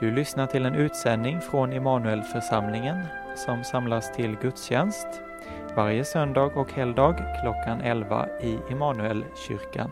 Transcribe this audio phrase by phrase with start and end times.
[0.00, 2.96] Du lyssnar till en utsändning från Immanuelförsamlingen
[3.36, 5.06] som samlas till gudstjänst
[5.76, 9.90] varje söndag och helgdag klockan 11 i Immanuelkyrkan.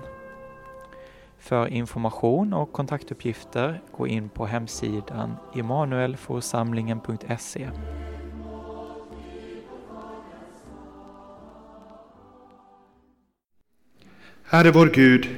[1.39, 7.69] För information och kontaktuppgifter gå in på hemsidan immanuelforsamlingen.se.
[14.45, 15.29] Herre vår Gud,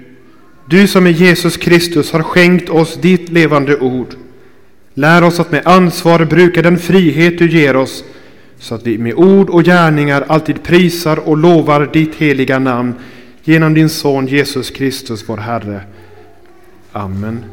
[0.66, 4.14] du som i Jesus Kristus har skänkt oss ditt levande ord.
[4.98, 8.04] Lär oss att med ansvar bruka den frihet du ger oss
[8.58, 12.94] så att vi med ord och gärningar alltid prisar och lovar ditt heliga namn
[13.44, 15.80] genom din son Jesus Kristus vår Herre.
[16.92, 17.44] Amen.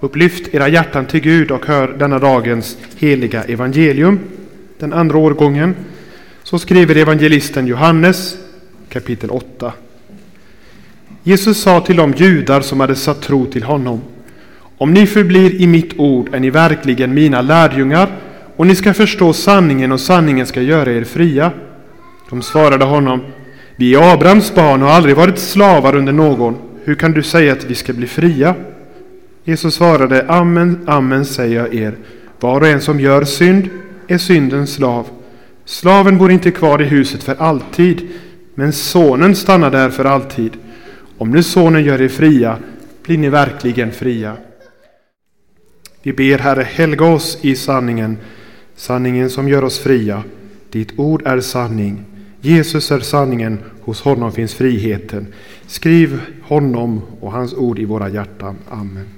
[0.00, 4.20] Upplyft era hjärtan till Gud och hör denna dagens heliga evangelium,
[4.78, 5.74] den andra årgången.
[6.42, 8.36] Så skriver evangelisten Johannes
[8.88, 9.72] kapitel 8.
[11.22, 14.00] Jesus sa till de judar som hade satt tro till honom.
[14.82, 18.08] Om ni förblir i mitt ord är ni verkligen mina lärjungar
[18.56, 21.52] och ni ska förstå sanningen och sanningen ska göra er fria.
[22.30, 23.20] De svarade honom.
[23.76, 26.56] Vi är Abrahams barn och har aldrig varit slavar under någon.
[26.84, 28.54] Hur kan du säga att vi ska bli fria?
[29.44, 30.24] Jesus svarade.
[30.28, 31.94] Amen, amen säger jag er.
[32.40, 33.68] Var och en som gör synd
[34.08, 35.06] är syndens slav.
[35.64, 38.08] Slaven bor inte kvar i huset för alltid,
[38.54, 40.52] men sonen stannar där för alltid.
[41.18, 42.56] Om nu sonen gör er fria
[43.02, 44.36] blir ni verkligen fria.
[46.02, 48.18] Vi ber Herre, helga oss i sanningen,
[48.76, 50.22] sanningen som gör oss fria.
[50.70, 52.04] Ditt ord är sanning.
[52.40, 55.26] Jesus är sanningen, hos honom finns friheten.
[55.66, 58.56] Skriv honom och hans ord i våra hjärtan.
[58.70, 59.08] Amen.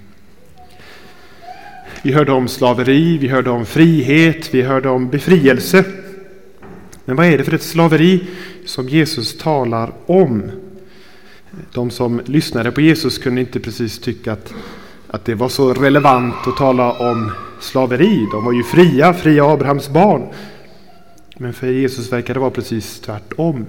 [2.02, 5.84] Vi hörde om slaveri, vi hörde om frihet, vi hörde om befrielse.
[7.04, 8.26] Men vad är det för ett slaveri
[8.64, 10.42] som Jesus talar om?
[11.72, 14.54] De som lyssnade på Jesus kunde inte precis tycka att,
[15.14, 18.28] att det var så relevant att tala om slaveri.
[18.32, 20.28] De var ju fria, fria Abrahams barn.
[21.36, 23.66] Men för Jesus verkar det vara precis tvärtom.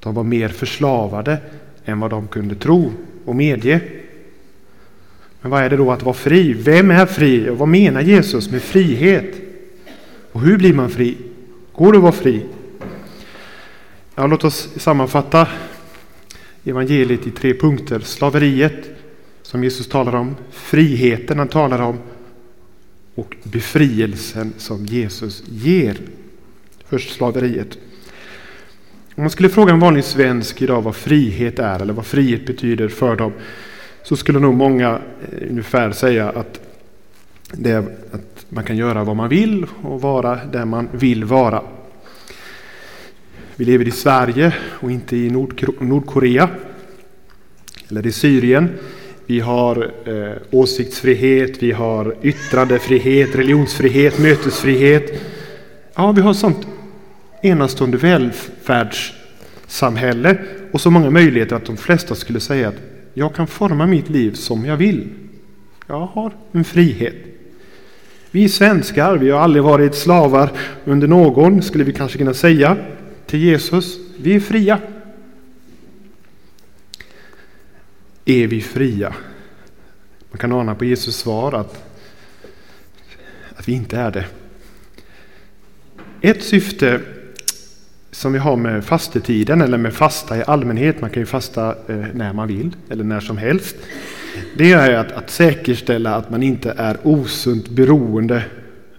[0.00, 1.38] De var mer förslavade
[1.84, 2.92] än vad de kunde tro
[3.24, 3.80] och medge.
[5.40, 6.52] Men vad är det då att vara fri?
[6.52, 7.50] Vem är fri?
[7.50, 9.34] Och vad menar Jesus med frihet?
[10.32, 11.16] Och hur blir man fri?
[11.72, 12.46] Går det att vara fri?
[14.14, 15.48] Ja, låt oss sammanfatta
[16.64, 18.00] evangeliet i tre punkter.
[18.00, 18.97] Slaveriet
[19.48, 21.98] som Jesus talar om, friheten han talar om
[23.14, 26.00] och befrielsen som Jesus ger.
[26.88, 27.78] Först slaveriet.
[29.14, 32.88] Om man skulle fråga en vanlig svensk idag vad frihet är eller vad frihet betyder
[32.88, 33.32] för dem
[34.02, 36.60] så skulle nog många eh, ungefär säga att,
[37.52, 37.78] det är
[38.12, 41.62] att man kan göra vad man vill och vara där man vill vara.
[43.56, 45.30] Vi lever i Sverige och inte i
[45.80, 46.48] Nordkorea
[47.88, 48.68] eller i Syrien.
[49.28, 55.22] Vi har eh, åsiktsfrihet, vi har yttrandefrihet, religionsfrihet, mötesfrihet.
[55.94, 56.66] Ja, vi har sånt
[57.42, 60.38] enastående välfärdssamhälle
[60.72, 62.74] och så många möjligheter att de flesta skulle säga att
[63.14, 65.08] jag kan forma mitt liv som jag vill.
[65.86, 67.16] Jag har en frihet.
[68.30, 70.50] Vi svenskar, vi har aldrig varit slavar
[70.84, 72.76] under någon, skulle vi kanske kunna säga
[73.26, 73.98] till Jesus.
[74.16, 74.78] Vi är fria.
[78.28, 79.14] Är vi fria?
[80.30, 81.84] Man kan ana på Jesus svar att,
[83.56, 84.26] att vi inte är det.
[86.20, 87.00] Ett syfte
[88.10, 92.06] som vi har med fastetiden eller med fasta i allmänhet, man kan ju fasta eh,
[92.14, 93.76] när man vill eller när som helst.
[94.56, 98.44] Det är att, att säkerställa att man inte är osunt beroende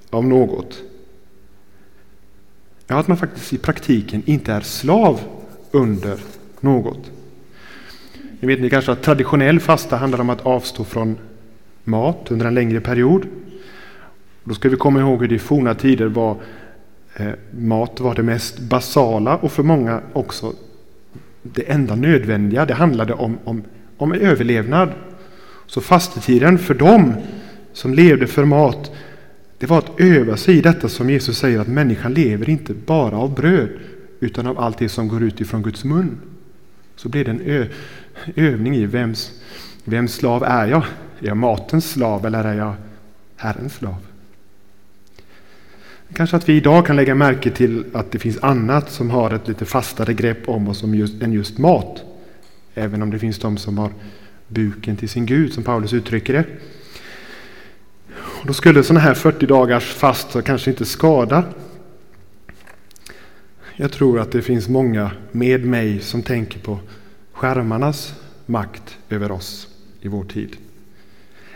[0.10, 0.82] av något.
[2.88, 5.22] Ja, att man faktiskt i praktiken inte är slav
[5.72, 6.20] under
[6.60, 7.12] något.
[8.40, 11.18] Ni vet ni kanske att traditionell fasta handlar om att avstå från
[11.84, 13.28] mat under en längre period.
[14.44, 16.38] Då ska vi komma ihåg hur det i forna tider var
[17.16, 20.54] eh, mat var det mest basala och för många också
[21.44, 22.66] det enda nödvändiga.
[22.66, 23.64] Det handlade om, om,
[23.98, 24.90] om överlevnad.
[25.66, 27.14] Så fastetiden för dem
[27.74, 28.92] som levde för mat
[29.58, 33.18] det var att öva sig i detta som Jesus säger att människan lever inte bara
[33.18, 33.70] av bröd
[34.20, 36.18] utan av allt det som går ut ifrån Guds mun.
[36.96, 37.42] Så blir det en
[38.36, 39.32] övning i vems,
[39.84, 40.84] vems slav är jag?
[41.20, 42.74] Är jag matens slav eller är jag
[43.36, 43.96] Herrens slav?
[46.14, 49.48] Kanske att vi idag kan lägga märke till att det finns annat som har ett
[49.48, 50.84] lite fastare grepp om oss
[51.22, 52.04] än just mat.
[52.74, 53.92] Även om det finns de som har
[54.48, 56.46] buken till sin Gud, som Paulus uttrycker det.
[58.16, 61.44] Och då skulle sådana här 40 dagars fast kanske inte skada.
[63.76, 66.80] Jag tror att det finns många med mig som tänker på
[67.40, 68.14] skärmarnas
[68.46, 69.68] makt över oss
[70.02, 70.58] i vår tid.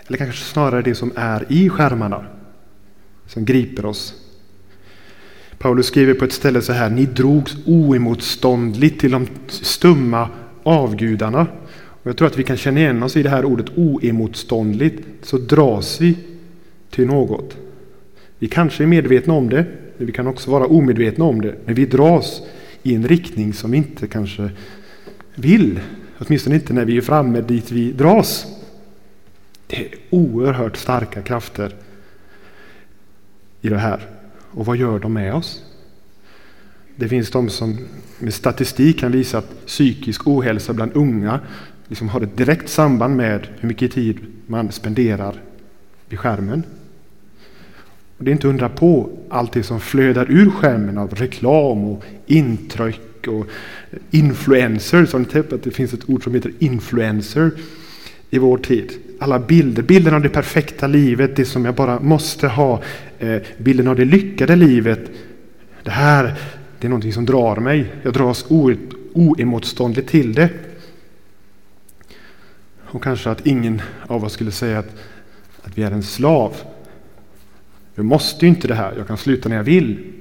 [0.08, 2.26] Eller kanske snarare det som är i skärmarna
[3.28, 4.14] som griper oss.
[5.58, 10.30] Paulus skriver på ett ställe så här, ni drogs oemotståndligt till de stumma
[10.64, 11.48] avgudarna.
[11.74, 15.38] Och jag tror att vi kan känna igen oss i det här ordet oemotståndligt, så
[15.38, 16.18] dras vi
[16.90, 17.58] till något.
[18.40, 19.66] Vi kanske är medvetna om det,
[19.98, 21.56] men vi kan också vara omedvetna om det.
[21.66, 22.42] Men vi dras
[22.84, 24.50] i en riktning som vi inte kanske
[25.36, 25.80] vill.
[26.18, 28.46] Åtminstone inte när vi är framme dit vi dras.
[29.68, 31.76] Det är oerhört starka krafter
[33.62, 34.08] i det här.
[34.52, 35.64] Och vad gör de med oss?
[36.96, 37.78] Det finns de som
[38.20, 41.40] med statistik kan visa att psykisk ohälsa bland unga
[41.88, 45.42] liksom har ett direkt samband med hur mycket tid man spenderar
[46.10, 46.64] vid skärmen.
[48.18, 52.04] Och det är inte undra på allt det som flödar ur skärmen av reklam och
[52.26, 53.48] intryck och
[54.12, 55.14] influencers.
[55.14, 57.52] Har ni tänkt att det finns ett ord som heter influencer
[58.30, 58.94] i vår tid?
[59.20, 62.82] Alla bilder, bilden av det perfekta livet, det som jag bara måste ha,
[63.20, 65.12] eh, bilden av det lyckade livet.
[65.84, 66.34] Det här,
[66.80, 67.94] det är någonting som drar mig.
[68.04, 68.46] Jag dras
[69.14, 70.50] oemotståndligt till det.
[72.86, 74.96] Och kanske att ingen av oss skulle säga att,
[75.64, 76.56] att vi är en slav.
[77.96, 80.14] Jag måste ju inte det här, jag kan sluta när jag vill.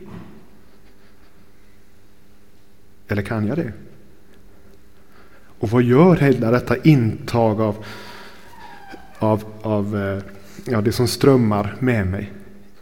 [3.09, 3.73] Eller kan jag det?
[5.59, 7.85] Och vad gör hela detta intag av,
[9.19, 10.23] av, av eh,
[10.65, 12.33] ja, det som strömmar med mig?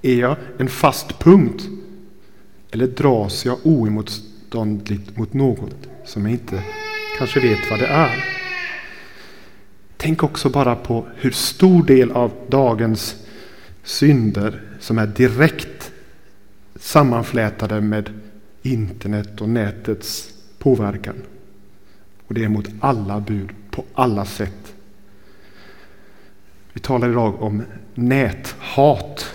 [0.02, 1.62] Är jag en fast punkt?
[2.70, 6.62] Eller dras jag oemotståndligt mot något som jag inte
[7.19, 8.25] kanske vet vad det är?
[9.96, 13.17] Tänk också bara på hur stor del av dagens
[13.82, 15.93] synder som är direkt
[16.76, 18.19] sammanflätade med
[18.62, 21.15] internet och nätets påverkan.
[22.27, 24.75] Och det är mot alla bud, på alla sätt.
[26.73, 27.62] Vi talar idag om
[27.95, 29.35] näthat.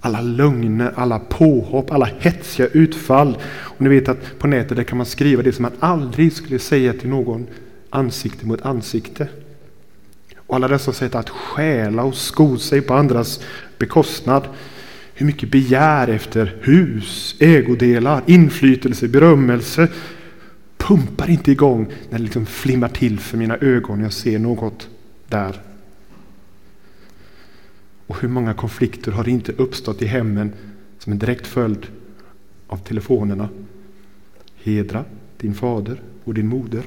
[0.00, 3.38] Alla lögner, alla påhopp, alla hetsiga utfall.
[3.44, 6.58] Och ni vet att på nätet där kan man skriva det som man aldrig skulle
[6.58, 7.46] säga till någon
[7.90, 9.28] ansikte mot ansikte.
[10.36, 13.40] Och alla dessa sätt att stjäla och sko sig på andras
[13.78, 14.48] bekostnad.
[15.14, 19.88] Hur mycket begär efter hus, ägodelar, inflytelse, berömmelse
[20.76, 24.88] pumpar inte igång när det liksom flimmar till för mina ögon jag ser något
[25.28, 25.60] där.
[28.06, 30.52] Och hur många konflikter har inte uppstått i hemmen
[30.98, 31.86] som en direkt följd
[32.66, 33.48] av telefonerna?
[34.62, 35.04] Hedra
[35.36, 36.82] din fader och din moder.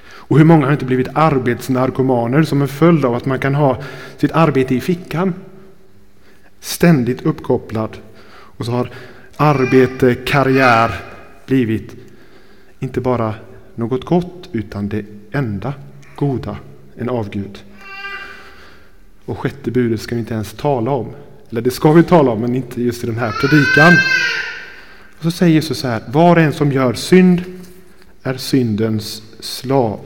[0.00, 3.82] Och hur många har inte blivit arbetsnarkomaner som en följd av att man kan ha
[4.16, 5.34] sitt arbete i fickan?
[6.60, 7.96] Ständigt uppkopplad.
[8.30, 8.90] Och så har
[9.36, 10.90] arbete, karriär
[11.46, 11.96] blivit
[12.78, 13.34] inte bara
[13.74, 15.74] något gott utan det enda
[16.16, 16.56] goda,
[16.96, 17.64] en avgud.
[19.24, 21.06] Och sjätte budet ska vi inte ens tala om.
[21.50, 23.92] Eller det ska vi tala om, men inte just i den här predikan.
[25.18, 27.42] Och så säger Jesus så här, var och en som gör synd
[28.22, 30.00] är syndens slav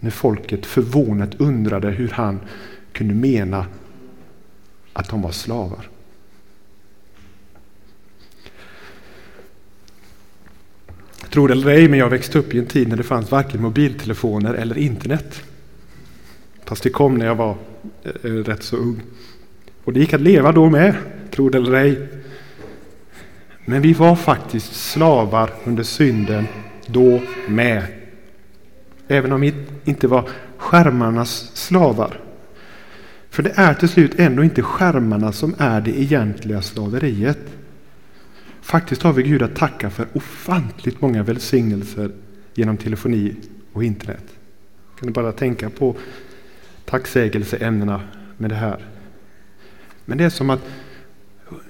[0.00, 2.40] när folket förvånat undrade hur han
[2.92, 3.66] kunde mena
[4.92, 5.88] att de var slavar.
[11.30, 13.62] Tror det eller ej, men jag växte upp i en tid när det fanns varken
[13.62, 15.42] mobiltelefoner eller internet.
[16.64, 17.56] Fast det kom när jag var
[18.02, 19.02] eh, eh rätt så ung.
[19.84, 20.94] Och det gick att leva då med,
[21.30, 22.08] tro det eller ej.
[23.64, 26.46] Men vi var faktiskt slavar under synden
[26.86, 27.82] då med.
[29.08, 32.20] Även om vi inte var skärmarnas slavar.
[33.32, 37.38] För det är till slut ändå inte skärmarna som är det egentliga slaveriet.
[38.62, 42.10] Faktiskt har vi Gud att tacka för ofantligt många välsignelser
[42.54, 43.36] genom telefoni
[43.72, 44.24] och internet.
[44.98, 45.96] Kan du bara tänka på
[46.84, 48.00] tacksägelseämnena
[48.36, 48.84] med det här.
[50.04, 50.62] Men det är som att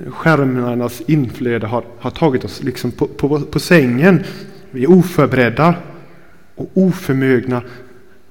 [0.07, 4.25] skärmarnas inflöde har, har tagit oss liksom på, på, på sängen.
[4.71, 5.75] Vi är oförberedda
[6.55, 7.63] och oförmögna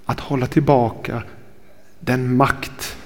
[0.06, 1.24] att hålla tillbaka
[2.00, 2.98] den makt,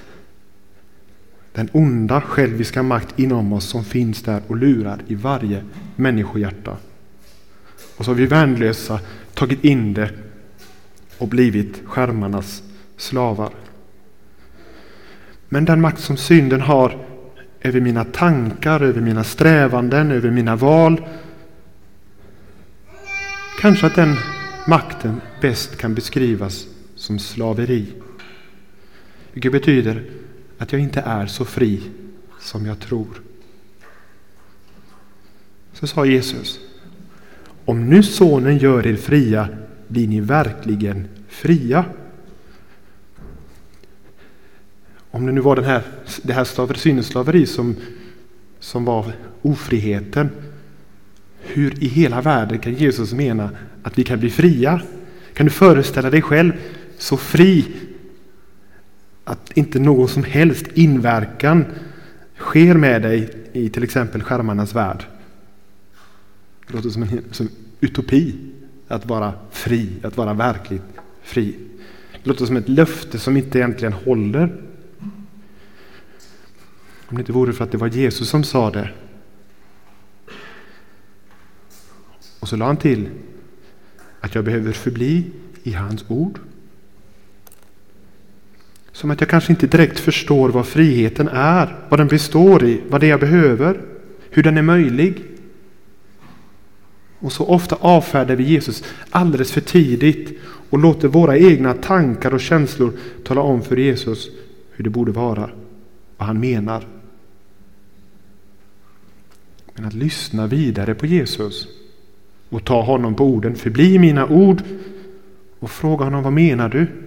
[1.56, 5.64] den onda själviska makt inom oss som finns där och lurar i varje
[5.96, 6.76] människohjärta.
[7.96, 9.00] Och så har vi värnlösa
[9.34, 10.10] tagit in det
[11.18, 12.62] och blivit skärmarnas
[12.96, 13.50] slavar.
[15.48, 17.06] Men den makt som synden har
[17.60, 21.06] över mina tankar, över mina strävanden, över mina val.
[23.60, 24.16] Kanske att den
[24.66, 27.86] makten bäst kan beskrivas som slaveri.
[29.32, 30.04] Vilket betyder
[30.58, 31.82] att jag inte är så fri
[32.40, 33.22] som jag tror.
[35.72, 36.60] Så sa Jesus.
[37.64, 39.48] Om nu sonen gör er fria
[39.88, 41.84] blir ni verkligen fria.
[45.16, 45.82] om det nu var den här,
[46.22, 47.76] det här slaver, syneslaveri som,
[48.60, 50.30] som var ofriheten.
[51.40, 53.50] Hur i hela världen kan Jesus mena
[53.82, 54.80] att vi kan bli fria?
[55.34, 56.52] Kan du föreställa dig själv
[56.98, 57.66] så fri
[59.26, 61.64] att inte någon som helst inverkan
[62.36, 65.04] sker med dig i till exempel skärmarnas värld?
[66.66, 67.48] Det låter som en som
[67.80, 68.34] utopi
[68.88, 70.82] att vara fri, att vara verkligt
[71.22, 71.56] fri.
[72.12, 74.62] Det låter som ett löfte som inte egentligen håller.
[77.08, 78.90] Om det inte vore för att det var Jesus som sa det.
[82.40, 83.08] Och så la han till
[84.20, 85.30] att jag behöver förbli
[85.62, 86.38] i hans ord.
[88.96, 93.00] Som att jag kanske inte direkt förstår vad friheten är, vad den består i, vad
[93.00, 93.80] det är jag behöver,
[94.30, 95.22] hur den är möjlig.
[97.18, 100.38] Och så ofta avfärdar vi Jesus alldeles för tidigt
[100.70, 102.92] och låter våra egna tankar och känslor
[103.24, 104.28] tala om för Jesus
[104.72, 105.50] hur det borde vara,
[106.16, 106.86] vad han menar.
[109.74, 111.68] Men att lyssna vidare på Jesus
[112.48, 114.62] och ta honom på orden, förbli mina ord
[115.58, 117.05] och fråga honom vad menar du?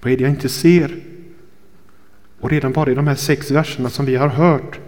[0.00, 1.02] Vad är det jag inte ser?
[2.40, 4.80] Och redan bara i de här sex verserna som vi har hört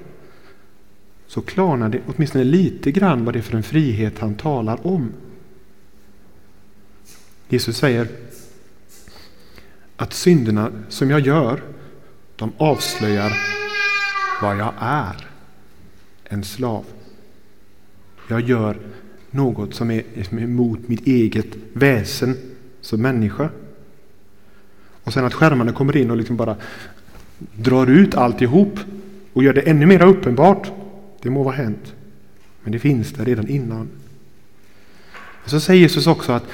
[1.27, 5.13] så klarnar det åtminstone lite grann vad det är för en frihet han talar om.
[7.49, 8.09] Jesus säger
[9.97, 11.63] att synderna som jag gör,
[12.37, 13.33] de avslöjar
[14.43, 15.27] vad jag är.
[16.25, 16.85] En slav.
[18.29, 18.79] Jag gör
[19.31, 20.05] något som är
[20.39, 22.37] emot mitt eget väsen
[22.81, 23.51] som människa.
[25.05, 26.57] Och sen att skärmarna kommer in och liksom bara
[27.55, 28.79] drar ut alltihop
[29.33, 30.73] och gör det ännu mer uppenbart.
[31.23, 31.95] Det må vara hänt.
[32.63, 33.89] Men det finns där redan innan.
[35.45, 36.45] Och så säger Jesus också att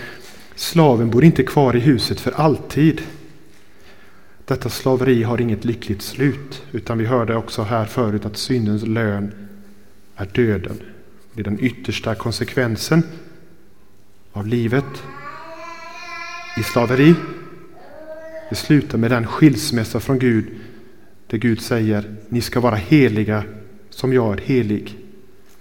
[0.54, 3.02] slaven bor inte kvar i huset för alltid.
[4.44, 9.32] Detta slaveri har inget lyckligt slut, utan vi hörde också här förut att syndens lön
[10.16, 10.80] är döden.
[11.32, 13.02] Det är den yttersta konsekvensen
[14.32, 15.02] av livet
[16.58, 17.14] i slaveri.
[18.48, 20.46] Det slutar med den skilsmässa från Gud
[21.26, 23.44] där Gud säger ni ska vara heliga
[23.90, 24.98] som jag är helig.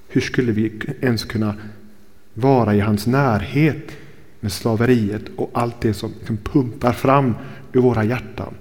[0.08, 1.56] Hur skulle vi ens kunna
[2.34, 3.92] vara i hans närhet
[4.39, 7.36] med slaveriet och allt det som liksom pumpar fram
[7.74, 8.54] ur våra hjärtan?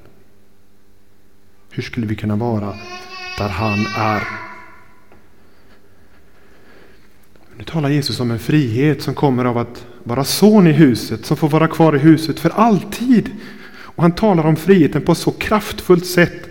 [1.70, 2.74] Hur skulle vi kunna vara
[3.38, 4.22] där han är?
[7.56, 11.36] Nu talar Jesus om en frihet som kommer av att vara son i huset, som
[11.36, 13.30] får vara kvar i huset för alltid.
[13.94, 16.48] Och han talar om friheten på ett så kraftfullt sätt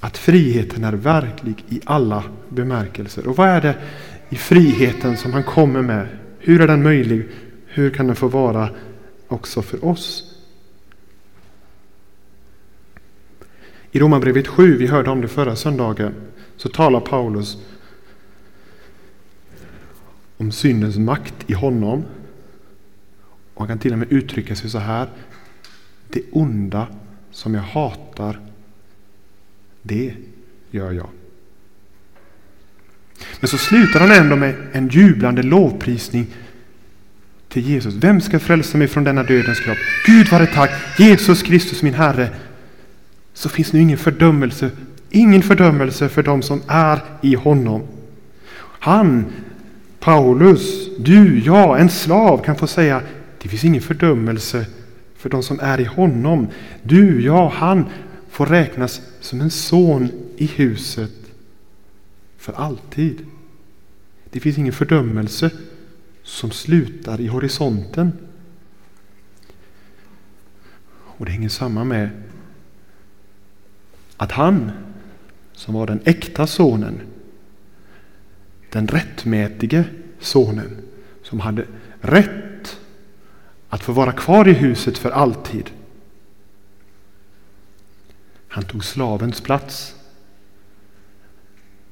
[0.00, 3.26] att friheten är verklig i alla bemärkelser.
[3.26, 3.76] Och vad är det
[4.28, 6.08] i friheten som han kommer med?
[6.38, 7.28] Hur är den möjlig?
[7.66, 8.68] Hur kan den få vara
[9.28, 10.30] också för oss?
[13.90, 16.14] I Romarbrevet 7, vi hörde om det förra söndagen,
[16.56, 17.58] så talar Paulus
[20.36, 22.04] om syndens makt i honom.
[23.54, 25.08] Och han kan till och med uttrycka sig så här.
[26.14, 26.86] Det onda
[27.30, 28.40] som jag hatar,
[29.82, 30.14] det
[30.70, 31.08] gör jag.
[33.40, 36.26] Men så slutar han ändå med en jublande lovprisning
[37.48, 37.94] till Jesus.
[37.94, 39.78] Vem ska frälsa mig från denna dödens kropp?
[40.06, 42.28] Gud vare tack, Jesus Kristus min Herre.
[43.32, 44.70] Så finns nu ingen fördömelse,
[45.10, 47.82] ingen fördömelse för dem som är i honom.
[48.60, 49.32] Han
[50.00, 53.02] Paulus, du, ja, en slav kan få säga
[53.42, 54.66] det finns ingen fördömelse
[55.24, 56.48] för de som är i honom.
[56.82, 57.86] Du, ja, han
[58.28, 61.12] får räknas som en son i huset
[62.36, 63.26] för alltid.
[64.30, 65.50] Det finns ingen fördömelse
[66.22, 68.12] som slutar i horisonten.
[70.94, 72.10] Och det hänger samman med
[74.16, 74.70] att han,
[75.52, 77.00] som var den äkta sonen,
[78.72, 79.84] den rättmätige
[80.20, 80.76] sonen
[81.22, 81.66] som hade
[82.00, 82.43] rätt
[83.74, 85.70] att få vara kvar i huset för alltid.
[88.48, 89.94] Han tog slavens plats.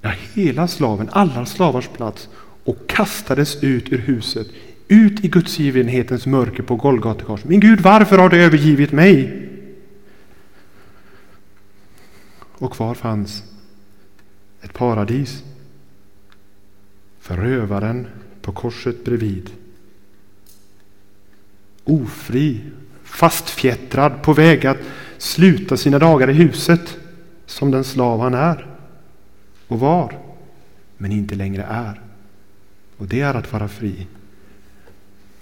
[0.00, 2.28] Ja, hela slaven, alla slavars plats
[2.64, 4.46] och kastades ut ur huset,
[4.88, 9.48] ut i gudsgivenhetens mörker på Golgata Min Gud, varför har du övergivit mig?
[12.58, 13.42] Och kvar fanns
[14.60, 15.44] ett paradis
[17.20, 18.06] förövaren
[18.42, 19.61] på korset bredvid.
[21.84, 22.60] Ofri,
[23.04, 24.78] fastfjättrad, på väg att
[25.18, 26.98] sluta sina dagar i huset
[27.46, 28.66] som den slav han är
[29.68, 30.18] och var,
[30.96, 32.00] men inte längre är.
[32.96, 34.06] Och det är att vara fri.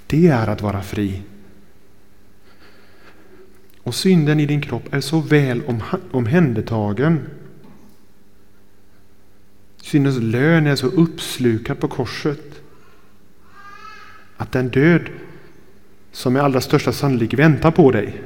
[0.07, 1.23] Det är att vara fri.
[3.83, 5.63] och synden i din kropp är så väl
[6.11, 7.21] omhändertagen.
[9.77, 12.63] Syndens lön är så uppslukad på korset
[14.37, 15.03] att den död
[16.13, 18.23] som med allra största sannolikhet väntar på dig,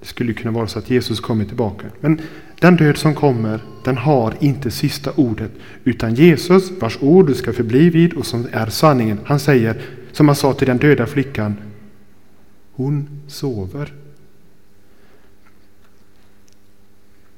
[0.00, 1.86] det skulle kunna vara så att Jesus kommer tillbaka.
[2.00, 2.20] Men
[2.60, 5.50] den död som kommer, den har inte sista ordet.
[5.84, 10.28] Utan Jesus, vars ord du ska förbli vid och som är sanningen, han säger, som
[10.28, 11.56] han sa till den döda flickan,
[12.72, 13.92] hon sover.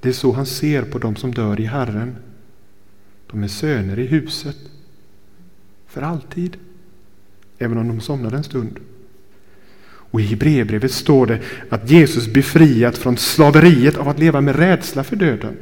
[0.00, 2.16] Det är så han ser på dem som dör i Herren.
[3.30, 4.56] De är söner i huset.
[5.86, 6.56] För alltid.
[7.58, 8.80] Även om de somnar en stund.
[10.16, 15.04] Och i Hebreerbrevet står det att Jesus befriat från slaveriet av att leva med rädsla
[15.04, 15.56] för döden.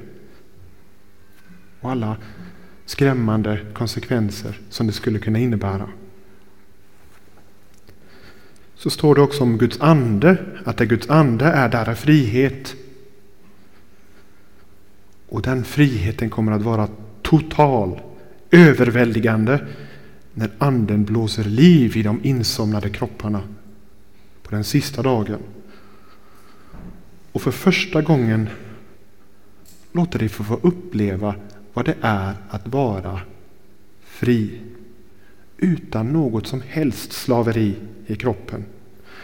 [1.80, 2.16] Och alla
[2.87, 5.88] skrämmande konsekvenser som det skulle kunna innebära.
[8.75, 12.75] Så står det också om Guds ande, att där Guds ande är, där är frihet.
[15.28, 16.88] Och den friheten kommer att vara
[17.23, 18.00] total,
[18.50, 19.66] överväldigande,
[20.34, 23.42] när anden blåser liv i de insomnade kropparna
[24.44, 25.38] på den sista dagen.
[27.32, 28.48] Och för första gången
[29.92, 31.34] låter dig få uppleva
[31.72, 33.20] vad det är att vara
[34.04, 34.60] fri.
[35.56, 37.74] Utan något som helst slaveri
[38.06, 38.64] i kroppen.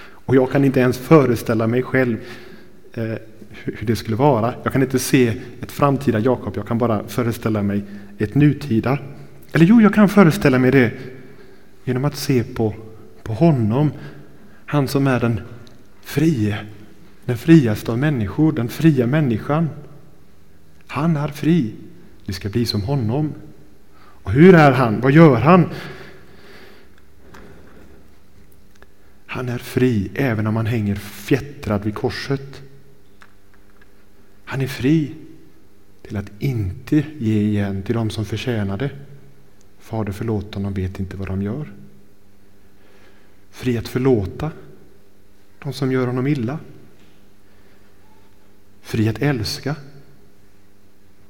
[0.01, 2.17] Och jag kan inte ens föreställa mig själv
[2.93, 3.15] eh,
[3.51, 4.55] hur det skulle vara.
[4.63, 7.83] Jag kan inte se ett framtida Jakob, jag kan bara föreställa mig
[8.19, 8.99] ett nutida.
[9.53, 10.93] Eller jo, jag kan föreställa mig det
[11.85, 12.75] genom att se på,
[13.23, 13.91] på honom.
[14.71, 15.41] Han som är den
[16.01, 16.67] frie,
[17.25, 19.71] den friaste av människor, den fria människan.
[20.87, 21.75] Han är fri.
[22.27, 23.35] Vi ska bli som honom.
[23.99, 25.01] Och hur är han?
[25.01, 25.69] Vad gör han?
[29.27, 32.63] Han är fri även om han hänger fjättrad vid korset.
[34.45, 35.15] Han är fri
[36.03, 38.91] till att inte ge igen till dem som förtjänar det.
[39.79, 41.80] Fader förlåt dem, de vet inte vad de gör.
[43.51, 44.51] Fri att förlåta
[45.59, 46.59] de som gör honom illa.
[48.81, 49.77] Fri att älska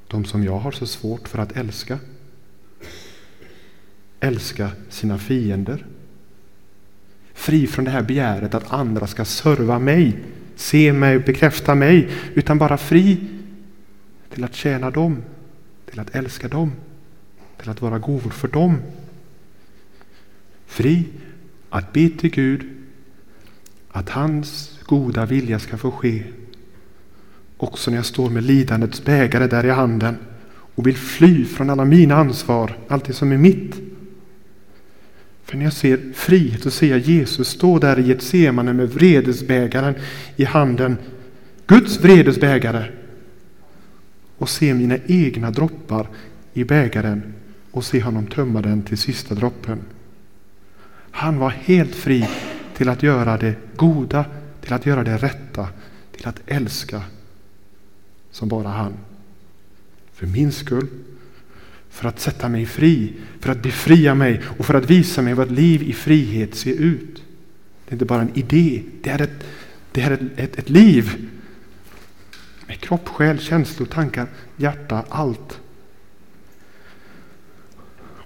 [0.09, 1.99] de som jag har så svårt för att älska.
[4.21, 5.87] Älska sina fiender.
[7.33, 10.19] Fri från det här begäret att andra ska serva mig,
[10.57, 13.29] se mig, bekräfta mig, utan bara fri
[14.31, 15.23] till att tjäna dem,
[15.91, 16.73] till att älska dem,
[17.61, 18.83] till att vara gåvor för dem.
[20.67, 21.05] Fri
[21.71, 22.67] att be till Gud
[23.91, 26.23] att hans goda vilja ska få ske.
[27.57, 30.17] Också när jag står med lidandets bägare där i handen
[30.75, 33.75] och vill fly från alla mina ansvar, allt det som är mitt.
[35.45, 39.95] För när jag ser frihet och ser Jesus stå där i ett semane med vredesbägaren
[40.37, 40.97] i handen,
[41.67, 42.85] Guds vredesbägare,
[44.39, 46.09] och se mina egna droppar
[46.53, 47.35] i bägaren
[47.71, 49.79] och se honom tömma den till sista droppen.
[51.21, 52.29] Han var helt fri
[52.77, 54.25] till att göra det goda,
[54.61, 55.69] till att göra det rätta,
[56.13, 57.03] till att älska
[58.31, 58.93] som bara han.
[60.13, 60.87] För min skull,
[61.91, 65.47] för att sätta mig fri, för att befria mig och för att visa mig vad
[65.47, 67.23] ett liv i frihet ser ut.
[67.85, 69.45] Det är inte bara en idé, det är ett,
[69.93, 71.29] det är ett, ett, ett liv
[72.67, 75.61] med kropp, själ, känslor, tankar, hjärta, allt.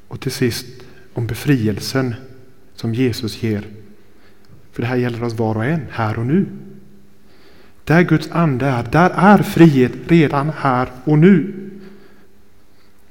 [0.09, 0.67] Och till sist
[1.15, 2.15] om befrielsen
[2.85, 3.67] som Jesus ger.
[4.73, 6.47] För det här gäller oss var och en, här och nu.
[7.85, 11.55] Där Guds ande är, där är frihet redan här och nu.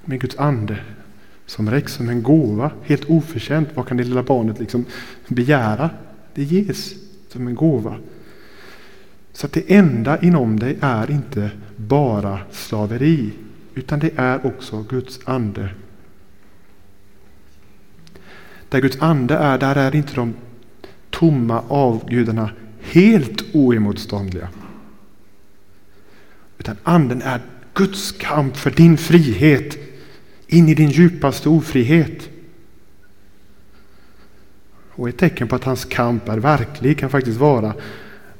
[0.06, 0.78] Med Guds ande
[1.46, 3.70] som räcks som en gåva, helt oförtjänt.
[3.74, 4.86] Vad kan det lilla barnet liksom
[5.28, 5.90] begära?
[6.34, 6.94] Det ges
[7.30, 7.96] som en gåva.
[9.32, 13.32] Så att det enda inom dig är inte bara slaveri,
[13.76, 15.70] utan det är också Guds ande
[18.74, 20.34] där Guds ande är, där är inte de
[21.10, 22.50] tomma avgudarna
[22.82, 24.50] helt oemotståndliga.
[26.58, 27.42] Utan anden är
[27.74, 29.78] Guds kamp för din frihet
[30.48, 32.30] in i din djupaste ofrihet.
[34.90, 37.74] Och ett tecken på att hans kamp är verklig kan faktiskt vara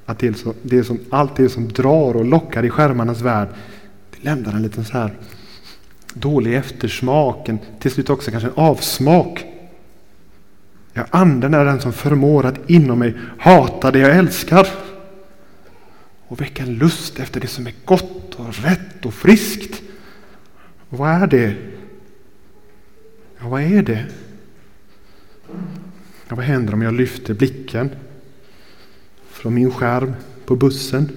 [0.06, 3.48] att det som, det som, allt det som drar och lockar i skärmarnas värld
[4.12, 5.14] det lämnar en liten så här
[6.14, 9.53] dålig eftersmak, en, till slut också kanske en avsmak
[10.94, 14.68] Ja, anden är den som förmår att inom mig hata det jag älskar
[16.28, 19.82] och väcka en lust efter det som är gott och rätt och friskt.
[20.90, 21.56] Och vad är det?
[23.40, 24.06] Ja, vad är det?
[26.28, 27.90] Ja, vad händer om jag lyfter blicken
[29.30, 30.14] från min skärm
[30.46, 31.10] på bussen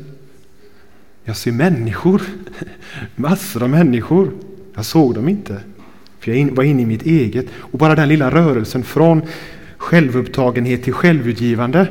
[1.24, 2.22] Jag ser människor,
[3.16, 4.32] massor av människor.
[4.74, 5.60] Jag såg dem inte,
[6.18, 7.46] för jag var inne i mitt eget.
[7.54, 9.22] Och bara den lilla rörelsen från
[9.86, 11.88] självupptagenhet till självutgivande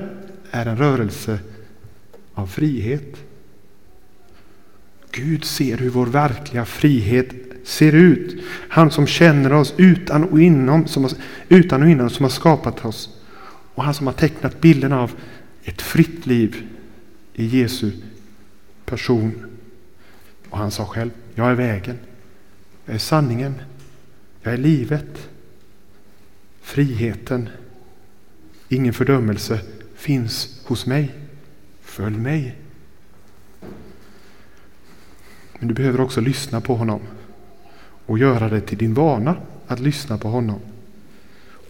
[0.52, 1.40] är en rörelse
[2.34, 3.16] av frihet.
[5.12, 7.30] Gud ser hur vår verkliga frihet
[7.64, 8.44] ser ut.
[8.70, 11.12] Han som känner oss utan och inom, som har,
[11.50, 13.10] utan och inom, som har skapat oss.
[13.76, 15.12] Och han som har tecknat bilden av
[15.64, 16.68] ett fritt liv
[17.34, 17.92] i Jesu
[18.86, 19.46] person.
[20.50, 21.98] Och han sa själv, jag är vägen,
[22.86, 23.56] jag är sanningen,
[24.42, 25.30] jag är livet.
[26.62, 27.50] Friheten,
[28.70, 29.60] ingen fördömelse
[29.96, 31.12] finns hos mig.
[31.82, 32.56] Följ mig.
[35.60, 37.00] Men du behöver också lyssna på honom
[38.06, 39.36] och göra det till din vana
[39.68, 40.60] att lyssna på honom.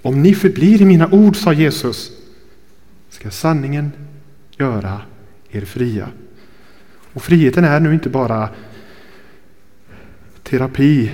[0.02, 2.12] Om ni förblir i mina ord, sa Jesus,
[3.10, 3.92] ska sanningen
[4.58, 5.02] göra
[5.50, 6.10] er fria.
[7.14, 8.50] Och friheten är nu inte bara
[10.44, 11.12] terapi,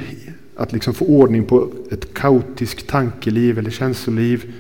[0.56, 4.54] att liksom få ordning på ett kaotiskt tankeliv eller känsloliv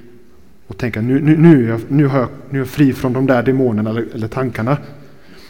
[0.71, 3.13] och tänka nu, nu, nu, är, jag, nu, har jag, nu är jag fri från
[3.13, 4.77] de där demonerna eller, eller tankarna.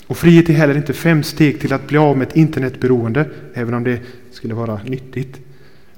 [0.08, 3.74] Och frihet är heller inte fem steg till att bli av med ett internetberoende, även
[3.74, 5.40] om det skulle vara nyttigt.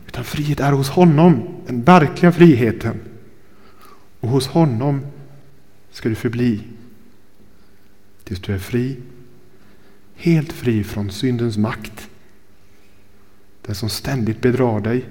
[0.08, 3.00] Utan frihet är hos honom, den verkliga friheten.
[4.20, 5.02] Och hos honom
[5.92, 6.64] ska du förbli
[8.24, 8.98] tills du är fri,
[10.16, 12.10] helt fri från syndens makt.
[13.66, 15.06] Den som ständigt bedrar dig,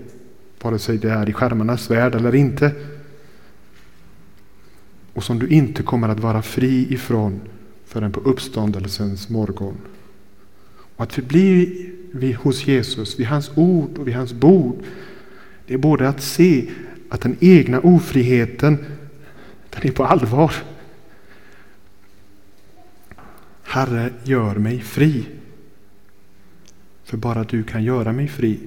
[0.62, 2.72] vare sig det är i skärmarnas värld eller inte.
[5.14, 7.40] Och som du inte kommer att vara fri ifrån
[7.84, 9.76] förrän på uppståndelsens morgon.
[10.96, 14.82] Och att förbli vi hos Jesus, vid hans ord och vid hans bord,
[15.66, 16.70] det är både att se
[17.08, 18.78] att den egna ofriheten,
[19.70, 20.54] den är på allvar.
[23.62, 25.26] Herre, gör mig fri.
[27.04, 28.60] För bara du kan göra mig fri.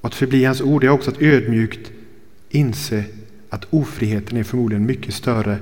[0.00, 1.92] Och att förbli hans ord är också att ödmjukt
[2.48, 3.04] inse
[3.54, 5.58] att ofriheten är förmodligen mycket större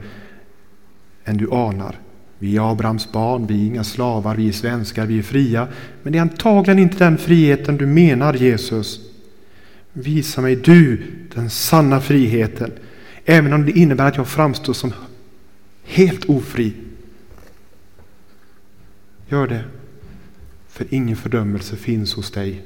[1.25, 1.99] än du anar.
[2.39, 5.69] Vi är Abrahams barn, vi är inga slavar, vi är svenskar, vi är fria.
[6.03, 9.01] Men det är antagligen inte den friheten du menar Jesus.
[9.93, 11.03] Visa mig du
[11.35, 12.73] den sanna friheten.
[13.25, 14.93] Även om det innebär att jag framstår som
[15.85, 16.73] helt ofri.
[19.29, 19.65] Gör det.
[20.69, 22.63] För ingen fördömelse finns hos dig.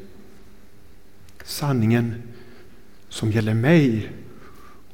[1.44, 2.14] Sanningen
[3.08, 4.10] som gäller mig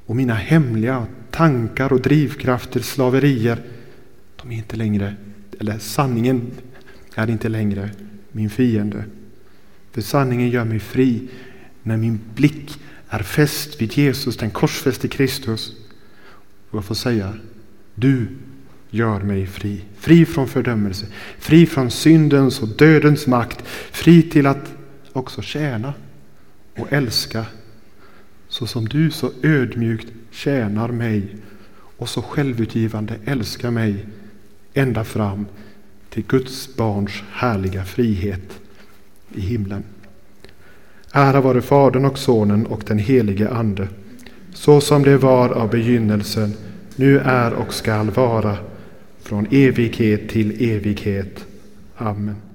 [0.06, 3.62] och mina hemliga tankar och drivkrafter, slaverier,
[4.42, 5.14] de är inte längre,
[5.60, 6.50] eller sanningen
[7.14, 7.90] är inte längre
[8.32, 9.04] min fiende.
[9.92, 11.28] För sanningen gör mig fri
[11.82, 15.72] när min blick är fäst vid Jesus, den korsfäste Kristus.
[16.70, 17.34] Och jag får säga,
[17.94, 18.26] du
[18.90, 19.84] gör mig fri.
[19.98, 21.06] Fri från fördömelse,
[21.38, 24.72] fri från syndens och dödens makt, fri till att
[25.12, 25.94] också tjäna
[26.76, 27.46] och älska
[28.52, 31.36] så som du så ödmjukt tjänar mig
[31.96, 34.06] och så självutgivande älskar mig
[34.74, 35.46] ända fram
[36.10, 38.60] till Guds barns härliga frihet
[39.34, 39.84] i himlen.
[41.12, 43.88] Ära vare Fadern och Sonen och den helige Ande,
[44.54, 46.54] så som det var av begynnelsen,
[46.96, 48.56] nu är och skall vara,
[49.22, 51.44] från evighet till evighet.
[51.96, 52.51] Amen.